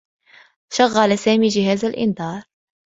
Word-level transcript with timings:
شغّل 0.73 1.17
سامي 1.17 1.47
جهاز 1.47 1.85
الإنذار. 1.85 2.43